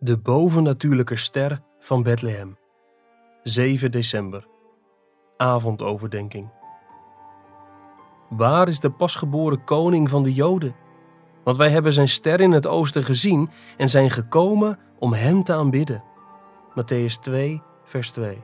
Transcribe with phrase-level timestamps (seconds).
[0.00, 2.56] De bovennatuurlijke ster van Bethlehem.
[3.42, 4.46] 7 december.
[5.36, 6.50] Avondoverdenking.
[8.28, 10.74] Waar is de pasgeboren koning van de Joden?
[11.44, 15.52] Want wij hebben zijn ster in het oosten gezien en zijn gekomen om hem te
[15.52, 16.02] aanbidden.
[16.70, 18.42] Matthäus 2, vers 2.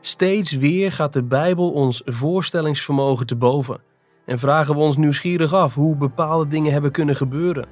[0.00, 3.80] Steeds weer gaat de Bijbel ons voorstellingsvermogen te boven
[4.26, 7.68] en vragen we ons nieuwsgierig af hoe bepaalde dingen hebben kunnen gebeuren.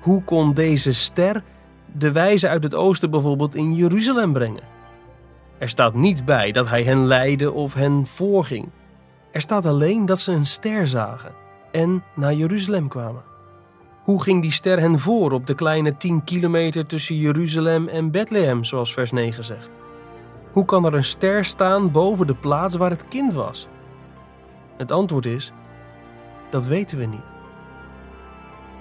[0.00, 1.44] Hoe kon deze ster
[1.92, 4.62] de wijze uit het oosten bijvoorbeeld in Jeruzalem brengen?
[5.58, 8.68] Er staat niet bij dat hij hen leidde of hen voorging.
[9.30, 11.32] Er staat alleen dat ze een ster zagen
[11.72, 13.22] en naar Jeruzalem kwamen.
[14.02, 18.64] Hoe ging die ster hen voor op de kleine 10 kilometer tussen Jeruzalem en Bethlehem,
[18.64, 19.70] zoals vers 9 zegt?
[20.52, 23.68] Hoe kan er een ster staan boven de plaats waar het kind was?
[24.76, 25.52] Het antwoord is:
[26.50, 27.37] dat weten we niet.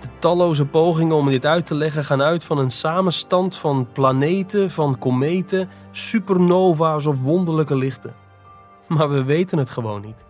[0.01, 4.71] De talloze pogingen om dit uit te leggen gaan uit van een samenstand van planeten,
[4.71, 8.15] van kometen, supernova's of wonderlijke lichten.
[8.87, 10.25] Maar we weten het gewoon niet.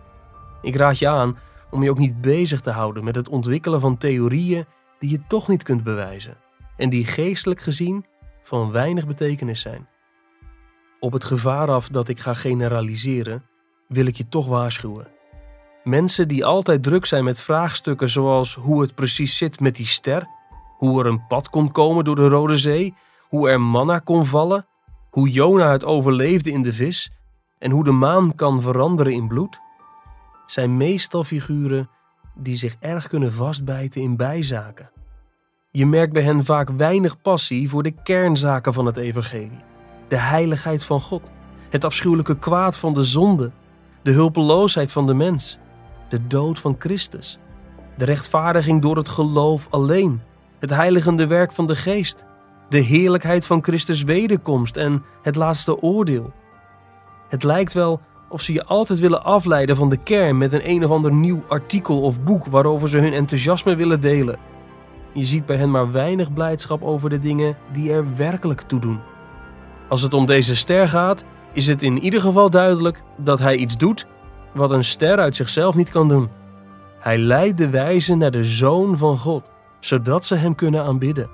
[0.62, 1.38] Ik raad je aan
[1.70, 4.66] om je ook niet bezig te houden met het ontwikkelen van theorieën
[4.98, 6.36] die je toch niet kunt bewijzen
[6.76, 8.06] en die geestelijk gezien
[8.42, 9.88] van weinig betekenis zijn.
[11.00, 13.42] Op het gevaar af dat ik ga generaliseren,
[13.88, 15.17] wil ik je toch waarschuwen.
[15.88, 20.26] Mensen die altijd druk zijn met vraagstukken zoals hoe het precies zit met die ster,
[20.76, 24.66] hoe er een pad kon komen door de Rode Zee, hoe er manna kon vallen,
[25.10, 27.10] hoe Jona het overleefde in de vis
[27.58, 29.58] en hoe de maan kan veranderen in bloed,
[30.46, 31.90] zijn meestal figuren
[32.34, 34.90] die zich erg kunnen vastbijten in bijzaken.
[35.70, 39.64] Je merkt bij hen vaak weinig passie voor de kernzaken van het evangelie.
[40.08, 41.30] De heiligheid van God,
[41.70, 43.50] het afschuwelijke kwaad van de zonde,
[44.02, 45.58] de hulpeloosheid van de mens,
[46.08, 47.38] de dood van Christus,
[47.96, 50.20] de rechtvaardiging door het geloof alleen,
[50.58, 52.24] het heiligende werk van de geest,
[52.68, 56.32] de heerlijkheid van Christus wederkomst en het laatste oordeel.
[57.28, 60.84] Het lijkt wel of ze je altijd willen afleiden van de kern met een een
[60.84, 64.38] of ander nieuw artikel of boek waarover ze hun enthousiasme willen delen.
[65.12, 69.00] Je ziet bij hen maar weinig blijdschap over de dingen die er werkelijk toe doen.
[69.88, 73.76] Als het om deze ster gaat, is het in ieder geval duidelijk dat hij iets
[73.76, 74.06] doet
[74.54, 76.28] wat een ster uit zichzelf niet kan doen.
[76.98, 79.50] Hij leidt de wijzen naar de Zoon van God,
[79.80, 81.30] zodat ze hem kunnen aanbidden.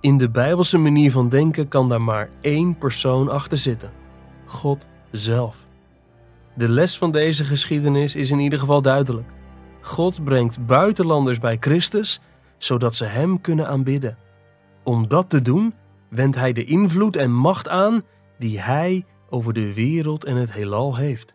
[0.00, 3.92] In de Bijbelse manier van denken kan daar maar één persoon achter zitten:
[4.44, 5.56] God zelf.
[6.54, 9.28] De les van deze geschiedenis is in ieder geval duidelijk.
[9.80, 12.20] God brengt buitenlanders bij Christus,
[12.58, 14.18] zodat ze Hem kunnen aanbidden.
[14.84, 15.74] Om dat te doen,
[16.08, 18.02] wendt Hij de invloed en macht aan
[18.38, 21.34] die Hij over de wereld en het heelal heeft.